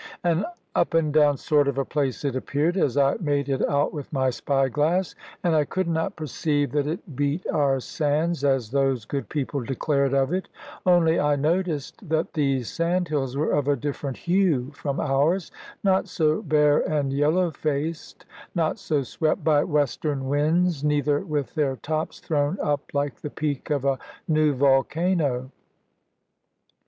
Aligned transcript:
An 0.23 0.45
up 0.73 0.95
and 0.95 1.13
down 1.13 1.37
sort 1.37 1.67
of 1.67 1.77
a 1.77 1.85
place 1.85 2.25
it 2.25 2.35
appeared, 2.35 2.75
as 2.75 2.97
I 2.97 3.17
made 3.21 3.49
it 3.49 3.63
out 3.69 3.93
with 3.93 4.11
my 4.11 4.31
spy 4.31 4.67
glass; 4.67 5.13
and 5.43 5.53
I 5.55 5.63
could 5.63 5.87
not 5.87 6.15
perceive 6.15 6.71
that 6.71 6.87
it 6.87 7.15
beat 7.15 7.45
our 7.53 7.79
sands, 7.79 8.43
as 8.43 8.71
those 8.71 9.05
good 9.05 9.29
people 9.29 9.61
declared 9.61 10.15
of 10.15 10.33
it. 10.33 10.49
Only 10.87 11.19
I 11.19 11.35
noticed 11.35 12.09
that 12.09 12.33
these 12.33 12.67
sandhills 12.67 13.37
were 13.37 13.51
of 13.51 13.67
a 13.67 13.75
different 13.75 14.17
hue 14.17 14.71
from 14.71 14.99
ours. 14.99 15.51
Not 15.83 16.07
so 16.07 16.41
bare 16.41 16.79
and 16.79 17.13
yellow 17.13 17.51
faced, 17.51 18.25
not 18.55 18.79
so 18.79 19.03
swept 19.03 19.43
by 19.43 19.63
western 19.63 20.27
winds, 20.27 20.83
neither 20.83 21.19
with 21.19 21.53
their 21.53 21.75
tops 21.75 22.19
thrown 22.19 22.57
up 22.59 22.81
like 22.95 23.17
the 23.17 23.29
peak 23.29 23.69
of 23.69 23.85
a 23.85 23.99
new 24.27 24.55
volcano. 24.55 25.51